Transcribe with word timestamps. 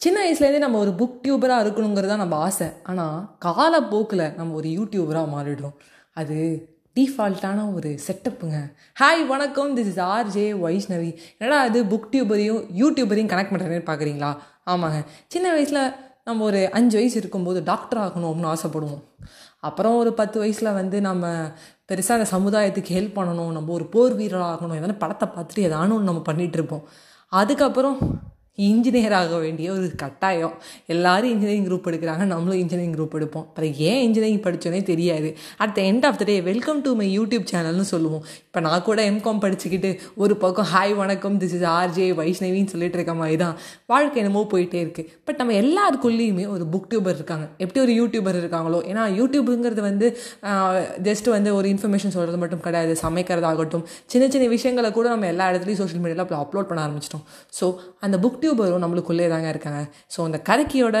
சின்ன 0.00 0.18
வயசுலேருந்தே 0.22 0.60
நம்ம 0.64 0.78
ஒரு 0.84 0.90
புக் 0.98 1.20
டியூபராக 1.22 1.62
இருக்கணுங்கிறது 1.64 2.10
தான் 2.12 2.20
நம்ம 2.22 2.36
ஆசை. 2.46 2.66
ஆனால் 2.90 3.14
காலப்போக்கில் 3.44 4.24
நம்ம 4.38 4.54
ஒரு 4.54 4.68
யூடியூபராக 4.78 5.28
மாறிடுறோம். 5.34 5.76
அது 6.20 6.36
டிஃபால்ட்டான 6.96 7.60
ஒரு 7.76 7.90
செட்டப்புங்க 8.06 8.58
ஹாய் 9.00 9.22
வணக்கம். 9.26 9.70
This 9.76 9.88
is 9.92 10.02
R 10.08 10.28
J 10.34 10.44
Vaishnavi 10.64 11.10
என்னடா 11.38 11.58
அது 11.68 11.78
புக் 11.92 12.10
டியூபரையும் 12.12 12.60
யூடியூபரையும் 12.82 13.32
கனெக்ட் 13.32 13.52
பண்ணுறேன்னு 13.54 13.88
பார்க்குறீங்களா 13.90 14.30
ஆமாங்க. 14.74 15.00
சின்ன 15.34 15.46
வயசில் 15.56 15.82
நம்ம 16.28 16.44
ஒரு 16.50 16.60
அஞ்சு 16.78 16.96
வயசு 17.00 17.18
இருக்கும்போது 17.22 17.58
டாக்டர் 17.72 18.02
ஆகணும் 18.04 18.28
அப்படின்னு 18.30 18.52
ஆசைப்படுவோம். 18.54 19.02
அப்புறம் 19.68 19.98
ஒரு 20.02 20.12
பத்து 20.20 20.36
வயசில் 20.38 20.76
வந்து 20.80 21.00
நம்ம 21.08 21.26
பெருசாக 21.90 22.18
அந்த 22.18 22.30
சமுதாயத்துக்கு 22.36 22.96
ஹெல்ப் 22.98 23.18
பண்ணணும் 23.18 23.52
நம்ம 23.58 23.72
ஒரு 23.78 23.86
போர் 23.96 24.16
வீரராக 24.20 24.52
ஆகணும் 24.52 24.78
எதனா 24.80 24.98
படத்தை 25.04 25.28
பார்த்துட்டு 25.34 25.66
எதானு 25.68 25.94
ஒன்று 25.98 26.10
நம்ம 26.12 26.22
பண்ணிகிட்ருப்போம் 26.30 26.86
அதுக்கப்புறம் 27.32 27.98
இன்ஜினியர் 28.64 29.14
ஆக 29.18 29.38
வேண்டிய 29.42 29.66
ஒரு 29.76 29.86
கட்டாயம். 30.02 30.54
எல்லாரும் 30.92 31.30
இன்ஜினியரிங் 31.32 31.66
குரூப் 31.68 31.88
எடுக்கிறாங்க 31.90 32.24
நம்மளும் 32.32 32.60
இன்ஜினியரிங் 32.62 32.94
குரூப் 32.96 33.16
எடுப்போம். 33.18 33.44
அப்புறம் 33.48 33.72
ஏன் 33.88 34.00
இன்ஜினியரிங் 34.06 34.42
படித்தோன்னே 34.46 34.80
தெரியாது. 34.90 35.30
At 35.62 35.74
the 35.78 35.80
end 35.90 36.06
of 36.08 36.18
the 36.20 36.26
day 36.30 36.36
welcome 36.48 36.80
to 36.86 36.92
my 37.00 37.08
YouTube 37.18 37.46
சேனல்னு 37.52 37.86
சொல்லுவோம். 37.90 38.22
இப்போ 38.46 38.60
நான் 38.66 38.84
கூட 38.88 39.00
எம்காம் 39.10 39.42
படிச்சுக்கிட்டு 39.44 39.90
ஒரு 40.22 40.36
பக்கம் 40.44 40.68
ஹாய் 40.72 40.94
வணக்கம் 41.02 41.36
திஸ் 41.42 41.54
இஸ் 41.58 41.66
ஆர்ஜே 41.74 42.06
வைஷ்ணவின்னு 42.20 42.72
சொல்லிட்டு 42.74 42.98
இருக்க 43.00 43.14
மாதிரி 43.20 43.38
தான் 43.44 43.54
வாழ்க்கை 43.94 44.20
என்னமோ 44.22 44.44
போயிட்டே 44.54 44.80
இருக்குது 44.84 45.12
பட் 45.26 45.38
நம்ம 45.42 45.54
எல்லாருக்குள்ளேயுமே 45.62 46.46
ஒரு 46.54 46.66
புக் 46.72 46.88
டியூபர் 46.94 47.16
இருக்காங்க. 47.20 47.46
எப்படி 47.64 47.80
ஒரு 47.84 47.94
யூடியூபர் 48.00 48.40
இருக்காங்களோ? 48.42 48.80
ஏன்னா 48.92 49.04
யூடியூபுங்கிறது 49.20 49.84
வந்து 49.90 50.08
ஜஸ்ட் 51.10 51.30
வந்து 51.36 51.52
ஒரு 51.58 51.68
இன்ஃபர்மேஷன் 51.74 52.16
சொல்கிறது 52.16 52.40
மட்டும் 52.44 52.64
கிடையாது. 52.68 52.94
சமைக்கிறதாகட்டும் 53.04 53.84
சின்ன 54.14 54.24
சின்ன 54.32 54.50
விஷயங்களை 54.56 54.90
கூட 54.98 55.06
நம்ம 55.14 55.30
எல்லா 55.34 55.50
இடத்துலையும் 55.52 55.82
சோஷியல் 55.84 56.02
மீடியாவில் 56.06 56.42
அப்லோட் 56.42 56.70
பண்ண 56.72 56.80
ஆரம்பிச்சிட்டோம். 56.88 57.24
ஸோ 57.60 57.68
அந்த 58.06 58.16
புக் 58.24 58.42
யூடியூபரும் 58.46 58.84
நம்மளுக்குள்ளே 58.84 59.28
தாங்க 59.28 59.48
இருக்காங்க. 59.48 59.80
ஸோ 60.16 60.22
அந்த 60.24 60.40
கதைக்கியோட 60.48 60.98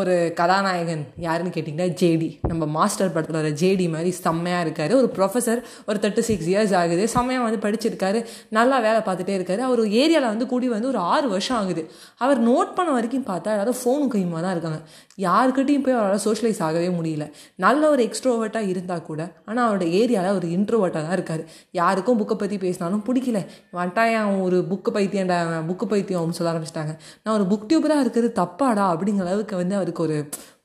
ஒரு 0.00 0.14
கதாநாயகன் 0.38 1.02
யாருன்னு 1.24 1.52
கேட்டிங்கன்னா 1.54 1.86
ஜேடி 2.00 2.28
நம்ம 2.50 2.64
மாஸ்டர் 2.76 3.12
படத்தில் 3.14 3.38
வர 3.38 3.50
ஜேடி 3.60 3.86
மாதிரி 3.94 4.10
செம்மையாக 4.24 4.64
இருக்கார். 4.66 4.92
ஒரு 5.00 5.08
ப்ரொஃபஸர் 5.16 5.60
ஒரு 5.88 5.98
தேர்ட்டி 6.02 6.22
சிக்ஸ் 6.28 6.48
இயர்ஸ் 6.52 6.74
ஆகுது. 6.80 7.04
செம்மையாக 7.14 7.44
வந்து 7.46 7.60
படிச்சிருக்காரு. 7.64 8.20
நல்லா 8.56 8.76
வேலை 8.86 9.00
பார்த்துட்டே 9.08 9.34
இருக்காரு. 9.38 9.62
அவர் 9.68 9.82
ஏரியாவில் 10.02 10.28
வந்து 10.32 10.46
கூடி 10.52 10.68
வந்து 10.74 10.88
ஒரு 10.92 11.00
ஆறு 11.12 11.28
வருஷம் 11.34 11.58
ஆகுது. 11.60 11.84
அவர் 12.24 12.40
நோட் 12.48 12.74
பண்ண 12.78 12.90
வரைக்கும் 12.96 13.26
பார்த்தா 13.30 13.54
எல்லாரும் 13.56 13.78
ஃபோனும் 13.80 14.12
கையுமா 14.14 14.40
தான் 14.46 14.54
இருக்காங்க. 14.56 14.80
யாருக்கிட்டையும் 15.26 15.84
போய் 15.86 15.98
அவரால் 16.00 16.24
சோஷியலைஸ் 16.26 16.62
ஆகவே 16.68 16.88
முடியல. 16.98 17.26
நல்ல 17.66 17.82
ஒரு 17.94 18.02
எக்ஸ்ட்ரோவர்ட்டாக 18.08 18.72
இருந்தால் 18.72 19.06
கூட 19.10 19.20
ஆனால் 19.48 19.64
அவரோட 19.68 19.86
ஏரியாவில் 20.00 20.38
ஒரு 20.40 20.48
இன்ட்ரோவர்ட்டாக 20.58 21.04
தான் 21.08 21.16
இருக்கார். 21.18 21.44
யாருக்கும் 21.80 22.20
புக்கை 22.22 22.38
பற்றி 22.44 22.58
பேசினாலும் 22.66 23.04
பிடிக்கல. 23.08 23.40
வட்டாயம் 23.78 24.24
அவன் 24.26 24.44
ஒரு 24.48 24.60
புக்கு 24.70 24.92
பைத்தியம்டா 24.98 25.40
புக்கு 25.70 25.88
பைத்தியம் 25.94 26.20
அப்படின்னு 26.20 26.40
சொல்ல 26.40 26.52
ஆரம்பிச்சிட்டாங்க. 26.54 26.94
நான் 27.24 27.36
ஒரு 27.38 27.46
புக் 27.52 27.68
டியூபராக 27.70 28.04
இருக்கிறது 28.06 28.32
தப்பாடா 28.42 28.86
அப்படிங்கிற 28.92 29.26
அளவுக்கு 29.28 29.56
வந்து 29.62 29.74
அவர் 29.78 29.86
அதுக்கு 29.88 30.06
ஒரு 30.08 30.16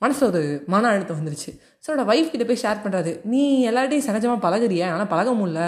மனசில் 0.03 0.29
ஒரு 0.31 0.43
மன 0.73 0.89
அழுத்தம் 0.93 1.19
வந்துருச்சு. 1.19 1.51
ஸோ 1.83 1.87
அவரோட 1.89 2.03
ஒய்ஃப் 2.11 2.31
கிட்ட 2.31 2.45
போய் 2.49 2.61
ஷேர் 2.63 2.83
பண்ணுறாரு 2.83 3.11
நீ 3.31 3.41
எல்லார்ட்டையும் 3.69 4.07
சகஜமாக 4.07 4.39
பழகுறியா? 4.45 4.87
ஆனால் 4.95 5.09
பழக 5.13 5.31
முடியல 5.39 5.61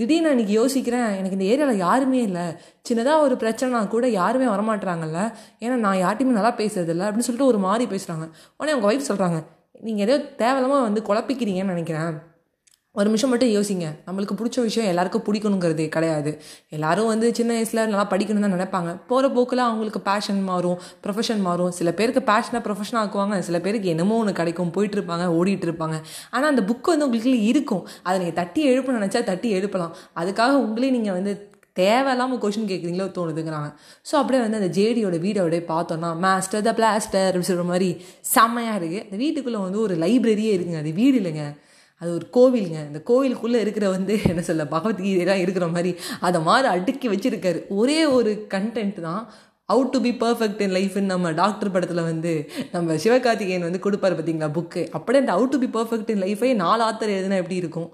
திடீர்னு 0.00 0.32
இன்னைக்கு 0.34 0.42
இன்றைக்கி 0.42 0.54
யோசிக்கிறேன் 0.60 1.08
எனக்கு 1.18 1.36
இந்த 1.38 1.46
ஏரியாவில் 1.52 1.82
யாருமே 1.84 2.20
இல்லை. 2.28 2.44
சின்னதாக 2.88 3.24
ஒரு 3.26 3.34
பிரச்சனைனா 3.42 3.80
கூட 3.94 4.06
யாருமே 4.20 4.46
வரமாட்டுறாங்கல்ல 4.54 5.20
ஏன்னா 5.64 5.76
நான் 5.84 6.00
யார்ட்டையுமே 6.04 6.36
நல்லா 6.38 6.52
பேசுறதில்ல 6.60 7.06
அப்படின்னு 7.08 7.28
சொல்லிட்டு 7.28 7.50
ஒரு 7.52 7.60
மாதிரி 7.66 7.86
பேசுகிறாங்க 7.94 8.26
உடனே 8.58 8.74
அவங்க 8.74 8.88
ஒய்ஃப் 8.90 9.08
சொல்கிறாங்க 9.10 9.40
நீங்கள் 9.88 10.06
ஏதோ 10.08 10.18
தேவையில்லாமல் 10.42 10.86
வந்து 10.88 11.00
குழப்பிக்கிறீங்கன்னு 11.08 11.74
நினைக்கிறேன். 11.76 12.12
ஒரு 12.96 13.06
நிமிஷம் 13.08 13.30
மட்டும் 13.32 13.52
யோசிங்க. 13.56 13.86
நம்மளுக்கு 14.06 14.34
பிடிச்ச 14.38 14.62
விஷயம் 14.66 14.88
எல்லாருக்கும் 14.92 15.22
பிடிக்கணுங்கிறது 15.26 15.84
கிடையாது. 15.94 16.30
எல்லாரும் 16.76 17.08
வந்து 17.12 17.26
சின்ன 17.38 17.50
வயசில் 17.56 17.80
நல்லா 17.92 18.04
படிக்கணும் 18.10 18.44
தான் 18.46 18.54
நினைப்பாங்க. 18.56 18.90
போகிற 19.10 19.28
போக்கில் 19.36 19.62
அவங்களுக்கு 19.66 20.00
பேஷன் 20.08 20.42
மாறும் 20.48 20.76
ப்ரொஃபஷன் 21.04 21.40
மாறும். 21.46 21.70
சில 21.78 21.92
பேருக்கு 21.98 22.22
பேஷனை 22.32 22.60
ப்ரொஃபஷன் 22.66 22.98
ஆக்குவாங்க. 23.02 23.38
சில 23.48 23.58
பேருக்கு 23.66 23.88
என்னமோ 23.94 24.18
ஒன்று 24.24 24.34
கிடைக்கும். 24.40 24.72
போயிட்டு 24.76 24.98
இருப்பாங்க 24.98 25.28
ஓடிட்டு 25.38 25.66
இருப்பாங்க. 25.68 25.98
ஆனால் 26.34 26.50
அந்த 26.52 26.64
புக்கு 26.72 26.90
வந்து 26.94 27.08
உங்களுக்கு 27.08 27.32
இருக்கும். 27.52 27.82
அதை 28.06 28.14
நீங்கள் 28.24 28.38
தட்டி 28.40 28.62
எழுப்ப 28.72 28.98
நினச்சா 28.98 29.24
தட்டி 29.30 29.50
எழுப்பலாம். 29.60 29.94
அதுக்காக 30.22 30.60
உங்களே 30.66 30.92
நீங்கள் 30.98 31.18
வந்து 31.18 31.34
தேவையில்லாமல் 31.80 32.40
கொஷின் 32.44 32.70
கேட்குறீங்களோ 32.70 33.08
தோணுதுங்கிறாங்க. 33.16 33.68
ஸோ 34.08 34.14
அப்படியே 34.22 34.40
வந்து 34.46 34.58
அந்த 34.62 34.70
ஜேடியோட 34.78 35.18
வீடோட 35.26 35.64
பார்த்தோன்னா 35.74 36.10
மாஸ்டர் 36.24 36.68
த 36.70 36.72
பிளாஸ்டர் 36.80 37.28
அப்படி 37.32 37.48
சொல்கிற 37.50 37.68
மாதிரி 37.74 37.90
செம்மையாக 38.36 38.78
இருக்குது 38.80 39.04
அந்த 39.06 39.16
வீட்டுக்குள்ளே 39.24 39.60
வந்து 39.66 39.84
ஒரு 39.88 39.94
லைப்ரரியே 40.06 40.54
இருக்குங்க. 40.56 40.80
அது 40.84 40.98
வீடு 41.02 41.18
இல்லைங்க. 41.22 41.44
அது 42.02 42.10
ஒரு 42.14 42.26
கோவிலுங்க. 42.36 42.78
இந்த 42.90 43.00
கோவிலுக்குள்ளே 43.10 43.60
இருக்கிற 43.64 43.86
வந்து 43.90 44.14
என்ன 44.30 44.42
சொல்ல 44.48 44.64
பகவத்கீதையெல்லாம் 44.74 45.42
இருக்கிற 45.44 45.66
மாதிரி 45.76 45.90
அதை 46.20 46.40
மாதிரி 46.48 46.68
அடுக்கி 46.74 47.08
வச்சுருக்காரு. 47.08 47.60
ஒரே 47.80 47.98
ஒரு 48.18 48.32
கண்டென்ட் 48.54 49.00
தான் 49.00 49.22
out 49.68 49.90
to 49.94 49.98
be 50.04 50.10
perfect 50.22 50.60
in 50.64 50.72
லைஃப்னு 50.76 51.10
நம்ம 51.12 51.30
டாக்டர் 51.40 51.70
படத்தில் 51.74 52.00
வந்து 52.08 52.30
நம்ம 52.72 52.94
சிவகார்த்திகேயன் 53.02 53.66
வந்து 53.66 53.80
கொடுப்பாரு 53.84 54.14
பார்த்தீங்களா 54.16 54.48
புக்கு 54.56 54.82
அப்படியே 54.96 55.20
அந்த 55.22 55.32
out 55.36 55.52
to 55.54 55.58
be 55.64 55.68
perfect 55.76 56.10
in 56.14 56.22
லைஃபே 56.24 56.48
நாலு 56.62 56.82
ஆத்தர் 56.86 57.12
எழுதுனா 57.16 57.36
எப்படி 57.42 57.56
இருக்கும்? 57.62 57.86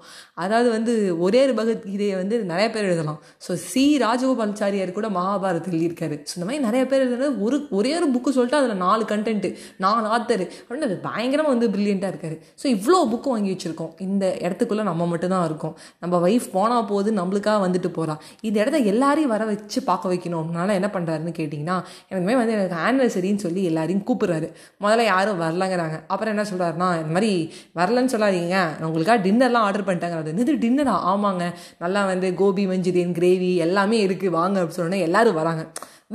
அதாவது 0.44 0.68
வந்து 0.76 0.92
ஒரே 1.26 1.40
ஒரு 1.46 1.54
பகவத்கீதையை 1.58 2.14
வந்து 2.20 2.36
நிறைய 2.52 2.68
பேர் 2.76 2.88
எழுதலாம். 2.90 3.18
ஸோ 3.46 3.54
சி 3.70 3.84
ராஜகோபாலாச்சாரியார் 4.04 4.94
கூட 4.98 5.10
மகாபாரத் 5.18 5.68
எழுதியிருக்காரு 5.72 6.16
ஸோ 6.28 6.32
இந்த 6.38 6.46
மாதிரி 6.48 6.62
நிறைய 6.68 6.82
பேர் 6.92 7.04
எழுதுறது 7.06 7.28
ஒரு 7.46 7.58
ஒரே 7.80 7.92
ஒரு 7.98 8.08
புக்கு 8.14 8.32
சொல்லிட்டு 8.38 8.60
அதில் 8.60 8.82
நாலு 8.86 9.04
கண்டென்ட்டு 9.12 9.50
நாலு 9.86 10.08
ஆத்தர் 10.16 10.44
அப்படின்னு 10.62 10.88
அது 10.90 10.98
பயங்கரமாக 11.08 11.52
வந்து 11.54 11.70
ப்ரில்லியண்ட்டாக 11.76 12.12
இருக்காரு. 12.14 12.38
ஸோ 12.62 12.66
இவ்வளோ 12.76 13.02
புக்கு 13.12 13.30
வாங்கி 13.34 13.52
வச்சுருக்கோம். 13.54 13.92
இந்த 14.08 14.24
இடத்துக்குள்ளே 14.46 14.86
நம்ம 14.90 15.10
மட்டும்தான் 15.12 15.46
இருக்கோம். 15.50 15.76
நம்ம 16.04 16.22
வைஃப் 16.26 16.48
போனால் 16.56 16.88
போது 16.92 17.08
நம்மளுக்காக 17.20 17.60
வந்துட்டு 17.66 17.92
போகிறா 18.00 18.16
இந்த 18.48 18.56
இடத்த 18.64 18.82
எல்லாரையும் 18.94 19.34
வர 19.36 19.44
வச்சு 19.52 19.78
பார்க்க 19.92 20.14
வைக்கணும் 20.14 20.42
அதனால 20.44 20.74
என்ன 20.80 20.90
பண்ணுறாருன்னு 20.98 21.36
கேட்டிங்கன்னா 21.58 21.76
எனக்குமே 22.10 22.36
வந்து 22.40 22.56
எனக்கு 22.58 22.76
ஆனிவர்சரின்னு 22.86 23.36
சொல்லி 23.36 23.64
எல்லாரையும் 23.64 24.04
கூப்பிட்றாரு. 24.06 24.52
முதல்ல 24.80 25.04
யாரும் 25.04 25.40
வரலங்கிறாங்க. 25.40 26.00
அப்புறம் 26.06 26.36
என்ன 26.36 26.48
சொல்கிறாருன்னா 26.50 26.88
இந்த 27.02 27.14
மாதிரி 27.16 27.52
வரலன்னு 27.76 28.14
சொல்லாதீங்க. 28.14 28.56
நான் 28.80 28.88
உங்களுக்காக 28.90 29.28
டின்னர்லாம் 29.28 29.66
ஆர்டர் 29.68 29.88
பண்ணிட்டாங்க 29.88 30.36
இது 30.38 30.54
டின்னரா 30.54 30.96
ஆமாங்க. 31.12 31.44
நல்லா 31.78 32.04
வந்து 32.04 32.34
கோபி 32.34 32.66
மஞ்சூரியன் 32.66 33.16
கிரேவி 33.18 33.56
எல்லாமே 33.56 34.06
இருக்குது 34.06 34.34
வாங்க 34.38 34.62
அப்படின்னு 34.62 34.78
சொன்னோன்னே 34.78 35.00
எல்லோரும் 35.00 35.34
வராங்க. 35.34 35.62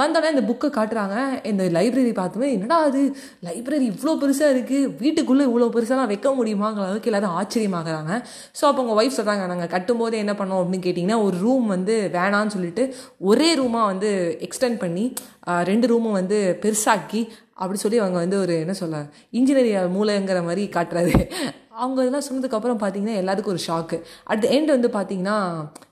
வந்தோடனே 0.01 0.29
இந்த 0.33 0.43
புக்கை 0.49 0.67
காட்டுறாங்க. 0.75 1.15
இந்த 1.49 1.63
லைப்ரரி 1.75 2.11
பார்த்துமே 2.19 2.47
என்னடா 2.55 2.77
அது? 2.89 3.01
லைப்ரரி 3.47 3.85
இவ்வளோ 3.93 4.13
பெருசாக 4.21 4.53
இருக்குது 4.53 4.89
வீட்டுக்குள்ளே 5.01 5.43
இவ்வளோ 5.49 5.67
பெருசாலாம் 5.75 6.09
வைக்க 6.11 6.29
முடியுமாங்கிற 6.39 6.85
அளவுக்கு 6.85 7.09
எல்லோரும் 7.11 7.35
ஆச்சரியமாகறாங்க. 7.39 8.13
ஸோ 8.59 8.63
அப்போ 8.69 8.81
உங்கள் 8.83 8.99
ஒய்ஃப் 8.99 9.17
சொல்கிறாங்க 9.17 9.43
நாங்கள் 9.51 9.71
கட்டும்போது 9.75 10.17
என்ன 10.23 10.33
பண்ணோம்? 10.39 10.61
அப்படின்னு 10.63 10.85
கேட்டிங்கன்னா 10.85 11.19
ஒரு 11.25 11.37
ரூம் 11.45 11.67
வந்து 11.75 11.95
வேணான்னு 12.15 12.53
சொல்லிட்டு 12.55 12.85
ஒரே 13.31 13.49
ரூமாக 13.61 13.91
வந்து 13.91 14.11
எக்ஸ்டெண்ட் 14.47 14.79
பண்ணி 14.83 15.05
ரெண்டு 15.71 15.89
ரூமும் 15.91 16.17
வந்து 16.21 16.39
பெருசாக்கி 16.63 17.21
அப்படி 17.63 17.79
சொல்லி 17.83 17.99
அவங்க 18.03 18.17
வந்து 18.23 18.39
ஒரு 18.43 18.55
என்ன 18.63 18.75
சொல்ல 18.81 19.01
இன்ஜினியரிங் 19.39 19.93
மூலைங்கிற 19.97 20.41
மாதிரி 20.47 20.63
காட்டுறாரு. 20.77 21.13
அவங்க 21.81 21.99
இதெல்லாம் 22.03 22.25
சொன்னதுக்கப்புறம் 22.29 22.81
பார்த்தீங்கன்னா 22.81 23.19
எல்லாத்துக்கும் 23.21 23.55
ஒரு 23.55 23.63
ஷாக்கு 23.67 23.99
அட் 24.31 24.43
த 24.45 24.49
எண்ட் 24.57 24.73
வந்து 24.75 24.89
பார்த்தீங்கன்னா 24.97 25.37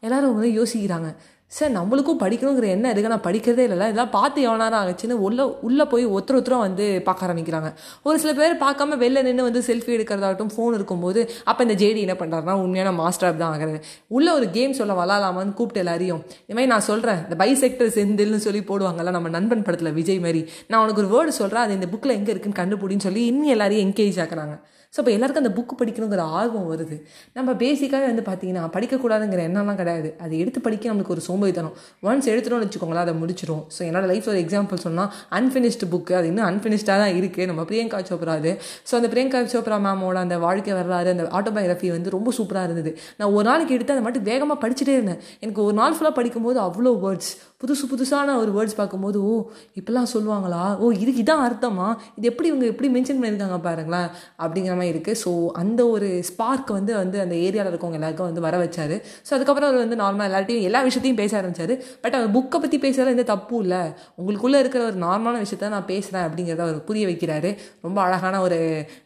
எல்லோரும் 0.08 0.36
வந்து 0.40 0.52
யோசிக்கிறாங்க. 0.60 1.12
சார் 1.56 1.72
நம்மளுக்கும் 1.78 2.20
படிக்கணுங்கிற 2.22 2.68
என்ன 2.74 2.86
இருக்குது 2.92 3.14
நான் 3.14 3.24
படிக்கிறதே 3.26 3.64
இல்லை 3.66 3.88
இதெல்லாம் 3.90 4.12
பார்த்து 4.16 4.46
எவ்வளோ 4.46 4.60
நேரம் 4.64 4.82
ஆச்சுன்னு 4.92 5.16
உள்ள 5.28 5.40
உள்ளே 5.68 5.86
போய் 5.94 6.06
ஒருத்தர் 6.14 6.38
ஒருத்தரும் 6.38 6.64
வந்து 6.66 6.86
பார்க்க 7.08 7.28
ஆரம்பிக்கிறாங்க. 7.28 7.70
ஒரு 8.08 8.18
சில 8.24 8.32
பேர் 8.40 8.56
பார்க்காம 8.64 8.98
வெளில 9.04 9.24
நின்று 9.28 9.48
வந்து 9.48 9.62
செல்ஃபி 9.68 9.92
எடுக்கிறதாகட்டும் 9.98 10.54
ஃபோன் 10.56 10.78
இருக்கும்போது 10.78 11.22
அப்போ 11.50 11.62
இந்த 11.68 11.76
ஜேடி 11.84 12.02
என்ன 12.06 12.16
பண்ணுறாருனா 12.22 12.56
உண்மையான 12.64 12.94
மாஸ்டர் 13.02 13.40
தான் 13.44 13.54
ஆகிறது 13.56 13.82
உள்ள 14.18 14.28
ஒரு 14.40 14.48
கேம் 14.58 14.78
சொல்ல 14.80 14.96
விளாடலாமான்னு 15.02 15.56
கூப்பிட்டு 15.60 15.84
எல்லாரையும் 15.84 16.22
இது 16.48 16.56
மாதிரி 16.58 16.72
நான் 16.76 16.88
சொல்கிறேன் 16.90 17.22
இந்த 17.26 17.38
பைசெக்டர் 17.44 17.96
செந்தில்னு 18.00 18.44
சொல்லி 18.48 18.64
போடுவாங்கல்ல 18.72 19.16
நம்ம 19.18 19.36
நண்பன் 19.38 19.66
படத்தில் 19.68 19.96
விஜய் 20.00 20.26
மாதிரி. 20.28 20.44
நான் 20.70 20.82
உனக்கு 20.84 21.04
ஒரு 21.04 21.12
வேர்டு 21.16 21.40
சொல்கிறேன் 21.42 21.66
அது 21.66 21.80
இந்த 21.80 21.90
புக்கில் 21.96 22.18
எங்கே 22.20 22.34
இருக்குன்னு 22.36 22.62
கண்டுபிடின்னு 22.62 23.08
சொல்லி 23.08 23.24
இன்னும் 23.32 23.54
எல்லாரையும் 23.56 23.86
என்கேஜ் 23.88 24.22
ஆக்குறாங்க. 24.26 24.56
ஸோ 24.94 24.98
இப்போ 25.02 25.12
எல்லாருக்கும் 25.16 25.44
அந்த 25.44 25.52
புக்கு 25.58 25.74
படிக்கணுங்கிற 25.80 26.24
ஆர்வம் 26.38 26.66
வருது. 26.72 26.96
நம்ம 27.38 27.50
பேசிக்காகவே 27.62 28.08
வந்து 28.12 28.24
பார்த்தீங்கன்னா 28.30 28.64
படிக்கக்கூடாதுங்கிற 28.74 29.42
எண்ணம்லாம் 29.50 29.78
கிடையாது. 29.82 30.10
அது 30.24 30.34
எடுத்து 30.44 30.60
படிக்க 30.66 30.90
நம்மளுக்கு 30.92 31.14
ஒரு 31.16 31.24
சோம்பேறித்தனம். 31.28 31.76
ஒன்ஸ் 32.08 32.28
எடுத்துட்டோம்னு 32.32 32.68
வச்சுக்கோங்களேன் 32.68 33.04
அதை 33.06 33.14
முடிச்சிடும் 33.22 33.64
ஸோ 33.76 33.82
என்னோட 33.90 34.06
லைஃப் 34.12 34.28
ஒரு 34.34 34.40
எக்ஸாம்பிள் 34.46 34.82
சொன்னால் 34.86 35.10
அன்ஃபினிஷ்டு 35.40 35.88
புக்கு 35.94 36.16
அது 36.20 36.28
இன்னும் 36.32 36.48
அன்ஃபினிஷ்டாக 36.50 36.98
தான் 37.04 37.14
இருக்குது 37.20 37.48
நம்ம 37.52 37.66
பிரியங்கா 37.70 38.02
சோப்ரா 38.10 38.36
அது. 38.42 38.54
ஸோ 38.90 38.96
அந்த 39.00 39.10
பிரியங்கா 39.14 39.42
சோப்ரா 39.54 39.78
மேமோட 39.86 40.20
அந்த 40.26 40.38
வாழ்க்கை 40.46 40.74
வரலாறு 40.80 41.14
அந்த 41.16 41.28
ஆட்டோபயோகிராஃபி 41.40 41.92
வந்து 41.98 42.16
ரொம்ப 42.18 42.34
சூப்பராக 42.40 42.70
இருந்தது. 42.70 42.94
நான் 43.22 43.34
ஒரு 43.38 43.46
நாளைக்கு 43.52 43.76
எடுத்து 43.78 43.96
அதை 43.96 44.04
மட்டும் 44.08 44.28
வேகமாக 44.32 44.60
படிச்சுட்டே 44.66 44.96
இருந்தேன். 45.00 45.22
எனக்கு 45.46 45.64
ஒரு 45.68 45.78
நாள் 45.82 45.96
ஃபுல்லாக 45.98 46.16
படிக்கும்போது 46.20 46.62
அவ்வளோ 46.68 46.94
வேர்ட்ஸ் 47.06 47.32
புதுசு 47.62 47.86
புதுசான 47.92 48.36
ஒரு 48.42 48.52
வேர்ட்ஸ் 48.58 48.78
பார்க்கும்போது 48.80 49.18
ஓ 49.32 49.34
இப்படிலாம் 49.80 50.10
சொல்லுவாங்களா? 50.14 50.62
ஓ 50.84 50.92
இதுக்கு 51.02 51.24
இதான் 51.24 51.44
அர்த்தமா? 51.48 51.88
இது 52.18 52.26
எப்படி 52.32 52.48
இவங்க 52.52 52.66
எப்படி 52.74 52.90
மென்ஷன் 52.96 53.20
பண்ணியிருக்காங்க 53.20 53.60
பாருங்களேன் 53.68 54.10
அப்படிங்கிற 54.44 54.76
மாதிரி 54.80 54.94
இருக்குது 54.96 55.20
ஸோ 55.24 55.32
அந்த 55.62 55.82
ஒரு 55.96 56.10
ஸ்பார்க் 56.30 56.72
வந்து 56.78 56.94
வந்து 57.02 57.18
அந்த 57.26 57.36
ஏரியாவில் 57.48 57.72
இருக்கவங்க 57.74 58.00
எல்லாருக்கும் 58.00 58.30
வந்து 58.30 58.46
வர 58.48 58.58
வச்சாரு. 58.64 58.96
ஸோ 59.28 59.34
அதுக்கப்புறம் 59.38 59.70
அவர் 59.72 59.84
வந்து 59.84 60.00
நார்மலாக 60.04 60.30
எல்லார்ட்டையும் 60.32 60.68
எல்லா 60.70 60.82
விஷயத்தையும் 60.88 61.20
பேச 61.22 61.32
ஆரம்பிச்சாரு. 61.42 61.76
பட் 62.06 62.16
அவர் 62.20 62.34
புக்கை 62.38 62.60
பற்றி 62.64 62.80
பேசுறதுல 62.86 63.16
எந்த 63.18 63.28
தப்பும் 63.34 63.62
இல்லை. 63.66 63.82
உங்களுக்குள்ளே 64.22 64.62
இருக்கிற 64.64 64.84
ஒரு 64.92 65.00
நார்மலான 65.08 65.42
விஷயத்த 65.46 65.74
நான் 65.76 65.90
பேசுகிறேன் 65.92 66.26
அப்படிங்கிறத 66.28 66.66
அவர் 66.68 66.80
புரிய 66.90 67.06
வைக்கிறாரு. 67.12 67.52
ரொம்ப 67.88 67.98
அழகான 68.08 68.42
ஒரு 68.48 68.60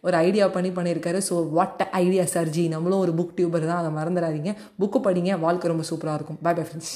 ஒரு 0.08 0.18
ஐடியா 0.26 0.48
பண்ணி 0.56 0.72
பண்ணியிருக்காரு. 0.78 1.22
ஸோ 1.30 1.36
வாட் 1.58 1.84
ஐடியா 2.04 2.26
சர்ஜி 2.36 2.66
நம்மளும் 2.76 3.04
ஒரு 3.08 3.14
புக் 3.20 3.36
டியூபர் 3.40 3.70
தான். 3.72 3.82
அதை 3.84 3.92
மறந்துடாதீங்க. 4.00 4.54
புக்கு 4.84 5.02
படிங்க. 5.10 5.34
வாழ்க்கை 5.48 5.74
ரொம்ப 5.74 5.86
சூப்பராக 5.92 6.20
இருக்கும். 6.22 6.42
By 6.48 6.54
bye 6.60 6.66
friends 6.70 6.96